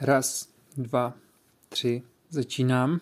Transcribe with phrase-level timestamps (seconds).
[0.00, 1.14] Raz, dva,
[1.68, 3.00] tři, začínám.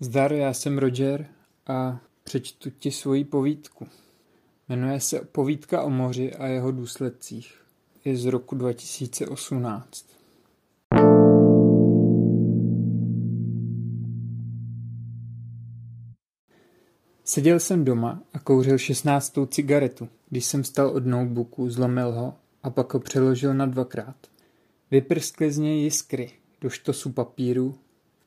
[0.00, 1.26] Zdar, já jsem Roger
[1.66, 3.86] a přečtu ti svoji povídku.
[4.68, 7.62] Jmenuje se Povídka o moři a jeho důsledcích.
[8.04, 10.06] Je z roku 2018.
[17.24, 22.70] Seděl jsem doma a kouřil šestnáctou cigaretu, když jsem stal od notebooku, zlomil ho a
[22.70, 24.16] pak ho přeložil na dvakrát.
[24.90, 27.74] Vyprskly z něj jiskry do štosu papíru,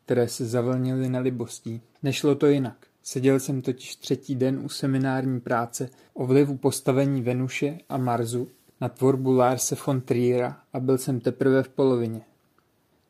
[0.06, 1.82] které se zavlnily nelibostí.
[2.04, 2.88] Nešlo to jinak.
[3.04, 8.48] Seděl jsem totiž třetí den u seminární práce o vlivu postavení Venuše a Marsu
[8.82, 12.22] na tvorbu Larse von Triera a byl jsem teprve v polovině.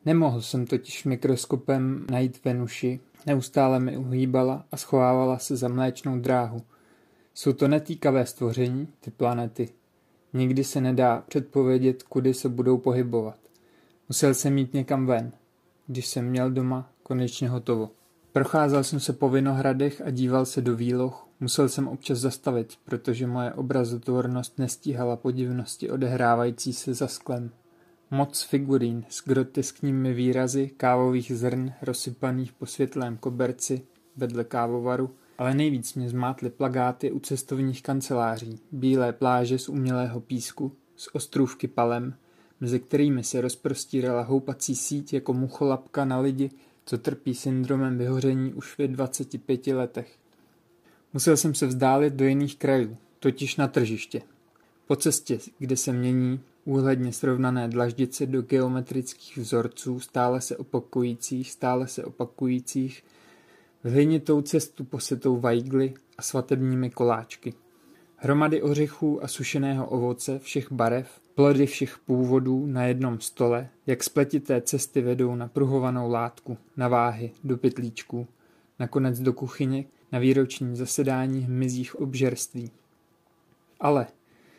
[0.04, 6.62] Nemohl jsem totiž mikroskopem najít Venuši, neustále mi uhýbala a schovávala se za mléčnou dráhu.
[7.34, 9.68] Jsou to netýkavé stvoření, ty planety.
[10.32, 13.38] Nikdy se nedá předpovědět, kudy se budou pohybovat.
[14.08, 15.32] Musel jsem jít někam ven,
[15.86, 17.90] když jsem měl doma konečně hotovo.
[18.32, 21.28] Procházel jsem se po vinohradech a díval se do výloh.
[21.40, 27.50] Musel jsem občas zastavit, protože moje obrazotvornost nestíhala podivnosti odehrávající se za sklem.
[28.10, 33.82] Moc figurín s groteskními výrazy kávových zrn rozsypaných po světlém koberci
[34.16, 40.72] vedle kávovaru, ale nejvíc mě zmátly plagáty u cestovních kanceláří, bílé pláže z umělého písku,
[40.96, 42.14] z ostrůvky palem,
[42.60, 46.50] mezi kterými se rozprostírala houpací síť jako mucholapka na lidi,
[46.84, 50.18] co trpí syndromem vyhoření už ve 25 letech.
[51.12, 54.22] Musel jsem se vzdálit do jiných krajů, totiž na tržiště.
[54.86, 61.88] Po cestě, kde se mění úhledně srovnané dlaždice do geometrických vzorců stále se opakujících, stále
[61.88, 63.04] se opakujících,
[63.84, 67.54] hlinitou cestu posetou vajgly a svatebními koláčky.
[68.16, 74.60] Hromady ořechů a sušeného ovoce všech barev, plody všech původů na jednom stole, jak spletité
[74.60, 78.26] cesty vedou na pruhovanou látku, na váhy, do pytlíčků,
[78.78, 82.70] nakonec do kuchyně, na výroční zasedání hmyzích obžerství.
[83.80, 84.06] Ale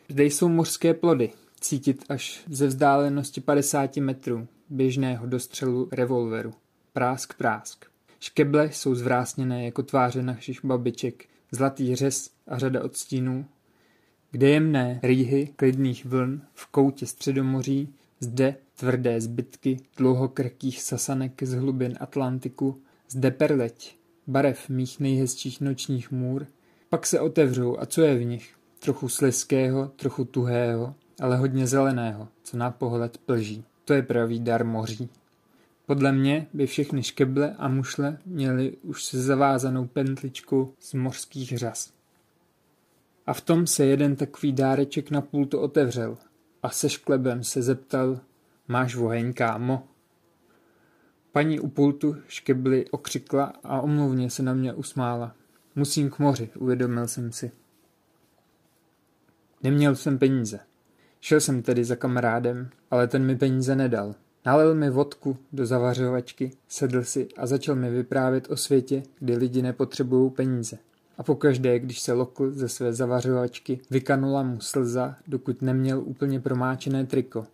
[0.10, 6.54] zde jsou mořské plody, cítit až ze vzdálenosti 50 metrů běžného dostřelu revolveru.
[6.94, 7.95] Prásk, prásk.
[8.26, 13.46] Škeble jsou zvrásněné jako tváře našich babiček, zlatý řez a řada odstínů.
[14.32, 21.98] Kde jemné rýhy klidných vln v koutě středomoří, zde tvrdé zbytky dlouhokrkých sasanek z hlubin
[22.00, 23.96] Atlantiku, zde perleť,
[24.28, 26.48] barev mých nejhezčích nočních můr,
[26.90, 28.56] pak se otevřou a co je v nich?
[28.80, 33.64] Trochu slizkého, trochu tuhého, ale hodně zeleného, co na pohled plží.
[33.86, 35.10] To je pravý dar moří.
[35.86, 41.94] Podle mě by všechny škeble a mušle měly už se zavázanou pentličku z mořských řas.
[43.28, 46.18] A v tom se jeden takový dáreček na pultu otevřel
[46.64, 48.20] a se šklebem se zeptal,
[48.68, 49.88] máš voheň, kámo?
[51.32, 55.36] Paní u pultu škebly okřikla a omluvně se na mě usmála.
[55.76, 57.52] Musím k moři, uvědomil jsem si.
[59.64, 60.60] Neměl jsem peníze.
[61.22, 64.16] Šel jsem tedy za kamarádem, ale ten mi peníze nedal.
[64.46, 69.62] Nalil mi vodku do zavařovačky, sedl si a začal mi vyprávět o světě, kdy lidi
[69.62, 70.78] nepotřebují peníze.
[71.18, 77.06] A pokaždé, když se lokl ze své zavařovačky, vykanula mu slza, dokud neměl úplně promáčené
[77.06, 77.46] triko.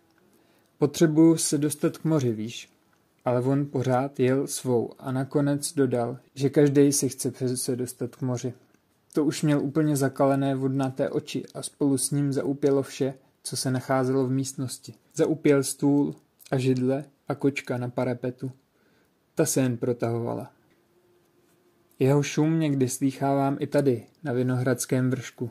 [0.78, 2.70] Potřebuju se dostat k moři, víš?
[3.26, 8.22] Ale on pořád jel svou a nakonec dodal, že každý si chce se dostat k
[8.22, 8.54] moři.
[9.14, 13.14] To už měl úplně zakalené vodnaté oči a spolu s ním zaupělo vše,
[13.44, 14.94] co se nacházelo v místnosti.
[15.16, 16.16] Zaupěl stůl
[16.52, 18.52] a židle a kočka na parapetu.
[19.36, 20.52] Ta se jen protahovala.
[22.00, 25.50] Jeho šum někdy slýchávám i tady, na Vinohradském vršku.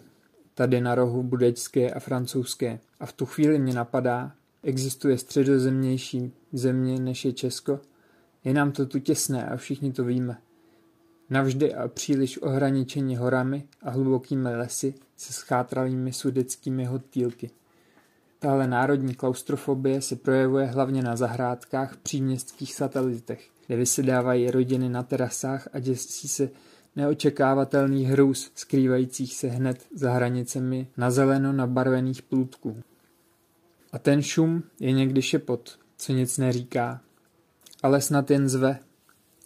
[0.54, 2.78] Tady na rohu budečské a francouzské.
[3.00, 7.80] A v tu chvíli mě napadá, existuje středozemnější země než je Česko?
[8.44, 10.38] Je nám to tu těsné a všichni to víme.
[11.30, 17.50] Navždy a příliš ohraničení horami a hlubokými lesy se schátralými sudeckými hotýlky.
[18.42, 25.68] Tahle národní klaustrofobie se projevuje hlavně na zahrádkách příměstských satelitech, kde vysedávají rodiny na terasách
[25.72, 26.50] a děsí se
[26.96, 32.76] neočekávatelných hrůz skrývajících se hned za hranicemi na zeleno nabarvených plůtků.
[33.92, 37.00] A ten šum je někdy šepot, co nic neříká,
[37.82, 38.78] ale snad jen zve.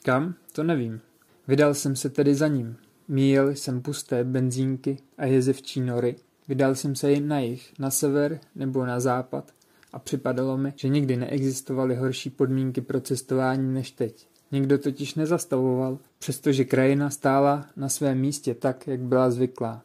[0.03, 0.35] Kam?
[0.53, 1.01] To nevím.
[1.49, 2.77] Vydal jsem se tedy za ním.
[3.09, 6.17] Míjel jsem pusté benzínky a jezevčí nory,
[6.49, 9.53] Vydal jsem se jen na jih, na sever nebo na západ
[9.93, 14.27] a připadalo mi, že nikdy neexistovaly horší podmínky pro cestování než teď.
[14.53, 19.83] Nikdo totiž nezastavoval, přestože krajina stála na svém místě tak, jak byla zvyklá.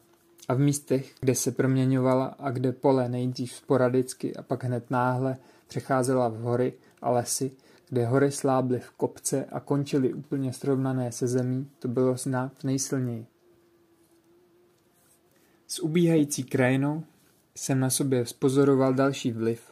[0.48, 5.36] A v místech, kde se proměňovala a kde pole nejdřív sporadicky a pak hned náhle
[5.68, 6.72] přecházela v hory
[7.02, 7.50] a lesy,
[7.88, 13.26] kde hory slábly v kopce a končily úplně srovnané se zemí, to bylo znát nejsilněji.
[15.72, 17.04] S ubíhající krajinou
[17.54, 19.62] jsem na sobě spozoroval další vliv,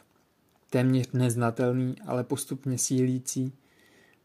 [0.69, 3.53] téměř neznatelný, ale postupně sílící.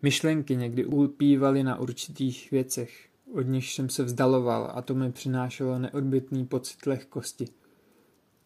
[0.03, 5.79] Myšlenky někdy ulpívaly na určitých věcech, od nich jsem se vzdaloval a to mi přinášelo
[5.79, 7.49] neodbitný pocit lehkosti.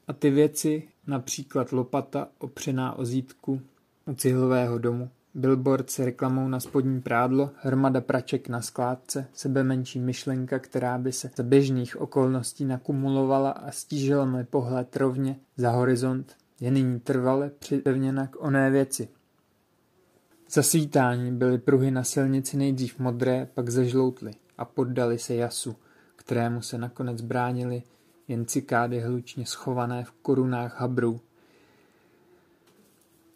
[0.07, 3.63] A ty věci, například lopata opřená o zítku
[4.07, 10.01] u cihlového domu, billboard s reklamou na spodní prádlo, hromada praček na skládce, sebe menší
[10.01, 16.37] myšlenka, která by se za běžných okolností nakumulovala a stížila mi pohled rovně za horizont,
[16.61, 19.09] je nyní trvale připevněna k oné věci.
[20.51, 25.77] Za svítání byly pruhy na silnici nejdřív modré, pak zažloutly a poddali se jasu,
[26.17, 27.83] kterému se nakonec bránili
[28.29, 31.21] jen cikády hlučně schované v korunách habrů.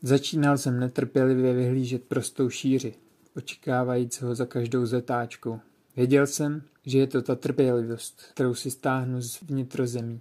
[0.03, 2.95] Začínal jsem netrpělivě vyhlížet prostou šíři,
[3.37, 5.61] očekávajíc ho za každou zetáčkou.
[5.97, 10.21] Věděl jsem, že je to ta trpělivost, kterou si stáhnu z vnitrozemí.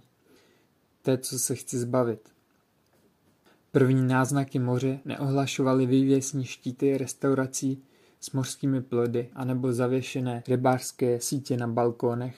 [1.02, 2.28] Té, co se chci zbavit.
[3.72, 7.82] První náznaky moře neohlašovaly vývěsní štíty restaurací
[8.20, 12.36] s mořskými plody anebo zavěšené rybářské sítě na balkónech,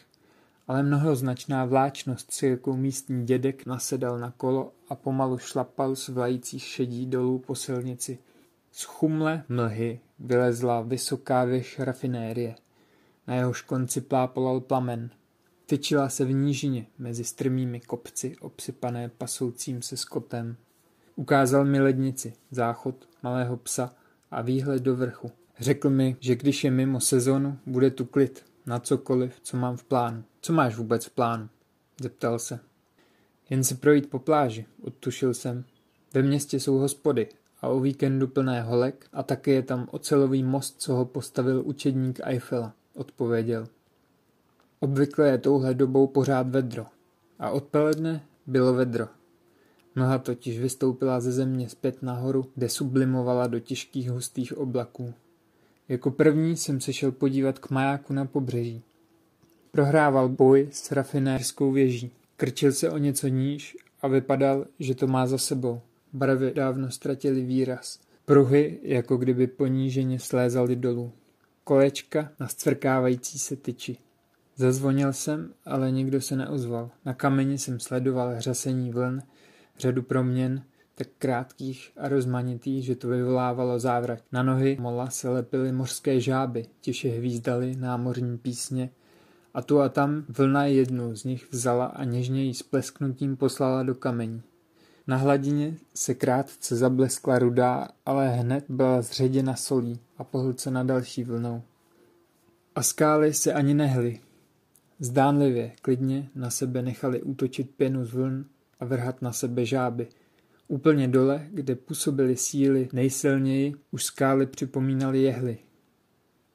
[0.69, 6.62] ale mnohoznačná vláčnost, s jakou místní dědek nasedal na kolo a pomalu šlapal s vlajících
[6.62, 8.19] šedí dolů po silnici.
[8.72, 12.55] Z chumle mlhy vylezla vysoká věž rafinérie.
[13.26, 15.11] Na jehož konci plápolal plamen.
[15.66, 20.56] Tyčila se v nížině mezi strmými kopci obsypané pasoucím se skotem.
[21.17, 23.94] Ukázal mi lednici, záchod malého psa
[24.31, 25.31] a výhled do vrchu.
[25.58, 29.84] Řekl mi, že když je mimo sezonu, bude tu klid na cokoliv, co mám v
[29.84, 30.25] plánu.
[30.44, 31.49] Co máš vůbec v plánu?
[32.00, 32.61] Zeptal se.
[33.50, 35.64] Jen se projít po pláži, odtušil jsem.
[36.14, 37.29] Ve městě jsou hospody
[37.61, 42.20] a o víkendu plné holek a taky je tam ocelový most, co ho postavil učedník
[42.23, 43.67] Eiffela, odpověděl.
[44.81, 46.87] Obvykle je touhle dobou pořád vedro.
[47.38, 49.08] A odpoledne bylo vedro.
[49.96, 55.14] Noha totiž vystoupila ze země zpět nahoru, kde sublimovala do těžkých hustých oblaků.
[55.88, 58.82] Jako první jsem se šel podívat k majáku na pobřeží.
[59.75, 62.11] Prohrával boj s rafinérskou věží.
[62.37, 65.81] Krčil se o něco níž a vypadal, že to má za sebou.
[66.12, 67.99] Barvy dávno ztratily výraz.
[68.25, 71.12] Pruhy, jako kdyby poníženě slézaly dolů.
[71.65, 73.97] Kolečka na stvrkávající se tyči.
[74.56, 76.91] Zazvonil jsem, ale nikdo se neozval.
[77.05, 79.23] Na kameni jsem sledoval hřasení vln,
[79.79, 80.62] řadu proměn,
[80.94, 84.19] tak krátkých a rozmanitých, že to vyvolávalo závrat.
[84.32, 88.91] Na nohy mola se lepily mořské žáby, tiše hvízdaly námořní písně
[89.55, 93.83] a tu a tam vlna jednu z nich vzala a něžně ji s plesknutím poslala
[93.83, 94.43] do kamení.
[95.06, 101.62] Na hladině se krátce zableskla rudá, ale hned byla zředěna solí a pohlcena další vlnou.
[102.75, 104.21] A skály se ani nehly.
[104.99, 108.45] Zdánlivě, klidně na sebe nechali útočit pěnu z vln
[108.81, 110.09] a vrhat na sebe žáby–
[110.69, 115.59] Úplně dole, kde působily síly nejsilněji, už skály připomínaly jehly.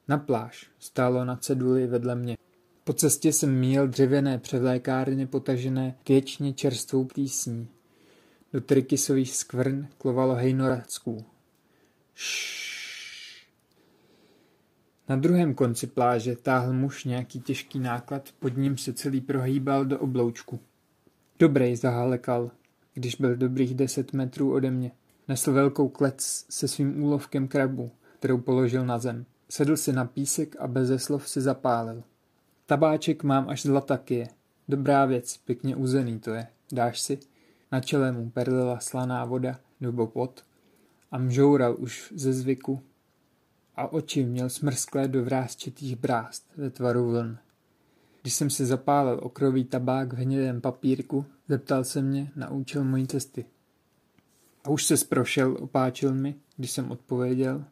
[0.08, 2.36] Na pláž stálo na ceduli vedle mě.
[2.84, 7.68] Po cestě jsem míjel dřevěné převlékárny potažené věčně čerstvou plísní.
[8.52, 11.24] Do trikysových skvrn klovalo hejnoracků.
[15.08, 19.98] Na druhém konci pláže táhl muž nějaký těžký náklad, pod ním se celý prohýbal do
[19.98, 20.60] obloučku.
[21.38, 22.50] Dobrej, zahalekal
[22.94, 24.92] když byl dobrých deset metrů ode mě.
[25.28, 29.26] Nesl velkou klec se svým úlovkem krabu, kterou položil na zem.
[29.48, 32.02] Sedl si na písek a beze slov si zapálil.
[32.70, 34.28] Tabáček mám až z latakie.
[34.68, 36.46] Dobrá věc, pěkně uzený to je.
[36.72, 37.18] Dáš si?
[37.72, 40.44] Na čele mu perlila slaná voda nebo pot
[41.10, 42.82] a mžoural už ze zvyku
[43.76, 47.38] a oči měl smrsklé do vrázčitých brást ve tvaru vln.
[48.22, 53.06] Když jsem si zapálil okrový tabák v hnědém papírku, zeptal se mě na účel mojí
[53.06, 53.44] cesty.
[54.64, 57.64] A už se sprošel, opáčil mi, když jsem odpověděl.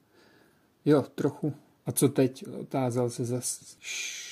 [0.85, 1.55] Jo, trochu.
[1.87, 2.49] A co teď?
[2.49, 3.77] Otázal se zas.
[3.81, 4.28] Šš.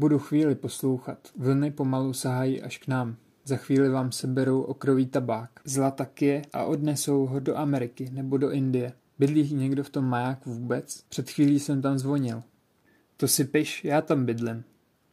[0.00, 1.28] Budu chvíli poslouchat.
[1.36, 3.16] Vlny pomalu sahají až k nám.
[3.44, 5.50] Za chvíli vám seberou okrový tabák.
[5.64, 8.92] Zlatakie a odnesou ho do Ameriky nebo do Indie.
[9.18, 11.04] Bydlí někdo v tom majáku vůbec?
[11.08, 12.42] Před chvílí jsem tam zvonil.
[13.16, 14.64] To si piš, já tam bydlím.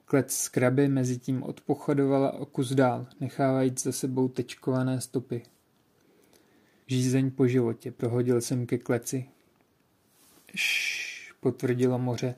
[0.05, 5.43] Klec z kraby mezitím odpochodovala o kus dál, nechávajíc za sebou tečkované stopy.
[6.87, 9.29] Žízeň po životě, prohodil jsem ke kleci.
[10.55, 12.35] Šš, potvrdilo moře.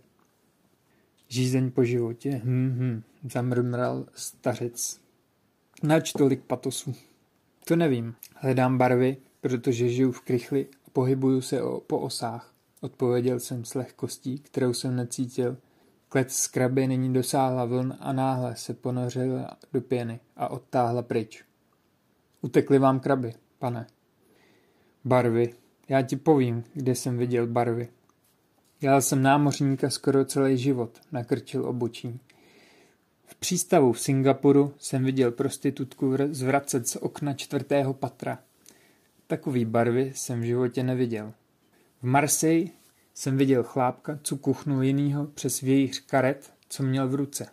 [1.27, 4.99] Žízeň po životě, hm, hm, zamrmral stařec.
[5.83, 6.93] Nač tolik patosu?
[7.65, 8.15] To nevím.
[8.35, 12.53] Hledám barvy, protože žiju v krychli a pohybuju se o, po osách.
[12.81, 15.57] Odpověděl jsem s lehkostí, kterou jsem necítil.
[16.09, 21.43] Klec z kraby nyní dosáhla vln a náhle se ponořila do pěny a odtáhla pryč.
[22.41, 23.87] Utekly vám kraby, pane.
[25.05, 25.53] Barvy.
[25.89, 27.89] Já ti povím, kde jsem viděl barvy.
[28.79, 32.19] Dělal jsem námořníka skoro celý život, nakrčil obočí.
[33.25, 38.39] V přístavu v Singapuru jsem viděl prostitutku zvracet z okna čtvrtého patra.
[39.27, 41.33] Takový barvy jsem v životě neviděl.
[42.01, 42.69] V Marseille
[43.13, 47.47] jsem viděl chlápka, co kuchnul jinýho přes vějíř karet, co měl v ruce.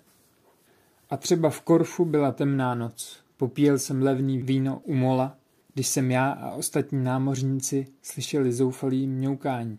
[1.10, 3.20] A třeba v Korfu byla temná noc.
[3.36, 5.36] Popíjel jsem levný víno u mola,
[5.74, 9.78] když jsem já a ostatní námořníci slyšeli zoufalý mňoukání.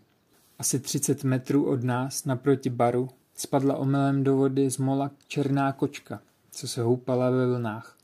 [0.58, 6.20] Asi 30 metrů od nás, naproti baru, spadla omylem do vody z mola černá kočka,
[6.50, 7.96] co se houpala ve vlnách.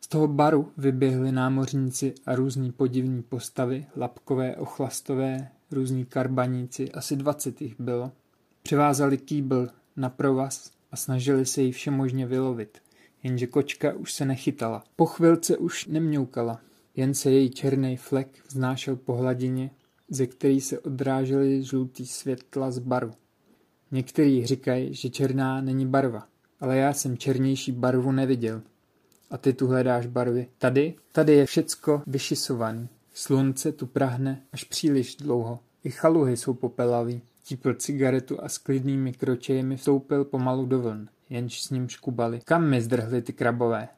[0.00, 7.62] Z toho baru vyběhli námořníci a různí podivní postavy, lapkové, ochlastové, různí karbaníci, asi dvacet
[7.62, 8.12] jich bylo.
[8.62, 12.78] Přivázali kýbl na provaz a snažili se ji všemožně vylovit,
[13.22, 14.84] jenže kočka už se nechytala.
[14.96, 16.60] Po chvilce už nemňoukala,
[16.96, 19.70] jen se její černý flek vznášel po hladině,
[20.08, 23.10] ze který se odrážely žlutý světla z baru.
[23.90, 26.26] Někteří říkají, že černá není barva,
[26.60, 28.62] ale já jsem černější barvu neviděl.
[29.30, 30.46] A ty tu hledáš barvy.
[30.58, 32.88] Tady, tady je všecko vyšisovaný.
[33.14, 35.58] Slunce tu prahne až příliš dlouho.
[35.84, 37.22] I chaluhy jsou popelaví.
[37.44, 42.40] Típl cigaretu a s klidnými kročejemi vstoupil pomalu do vln, jenž s ním škubali.
[42.44, 43.88] Kam mi zdrhli ty krabové?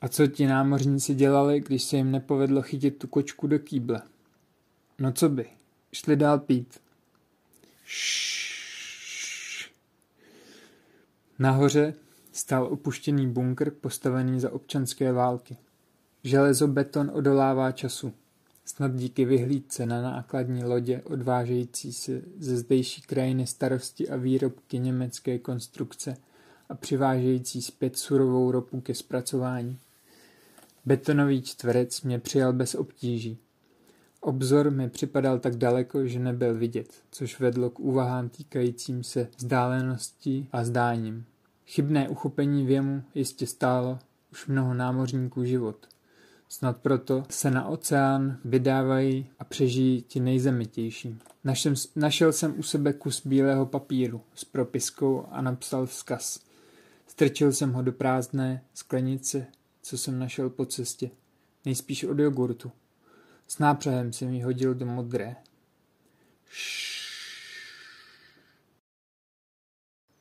[0.00, 4.02] A co ti námořníci dělali, když se jim nepovedlo chytit tu kočku do kýble?
[4.98, 5.46] No co by?
[5.92, 6.80] Šli dál pít.
[7.84, 9.72] Šš.
[11.38, 11.94] Nahoře
[12.32, 15.56] stál opuštěný bunkr postavený za občanské války.
[16.24, 18.12] Železobeton odolává času.
[18.64, 25.38] Snad díky vyhlídce na nákladní lodě odvážející se ze zdejší krajiny starosti a výrobky německé
[25.38, 26.16] konstrukce
[26.68, 29.78] a přivážející zpět surovou ropu ke zpracování.
[30.84, 33.38] Betonový čtverec mě přijal bez obtíží.
[34.24, 40.46] Obzor mi připadal tak daleko, že nebyl vidět, což vedlo k úvahám týkajícím se vzdálenosti
[40.52, 41.24] a zdáním.
[41.66, 43.98] Chybné uchopení věmu jistě stálo
[44.32, 45.86] už mnoho námořníků život.
[46.48, 51.18] Snad proto se na oceán vydávají a přežijí ti nejzemitější.
[51.44, 56.40] Našel, našel jsem u sebe kus bílého papíru s propiskou a napsal vzkaz.
[57.06, 59.46] Strčil jsem ho do prázdné sklenice,
[59.82, 61.10] co jsem našel po cestě.
[61.64, 62.72] Nejspíš od jogurtu.
[63.48, 65.36] S nápřehem jsem ji hodil do modré.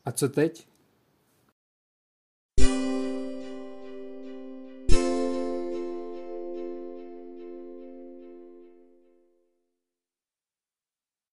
[0.06, 0.71] A co teď?